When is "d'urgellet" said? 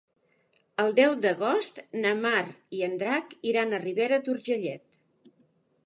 4.27-5.03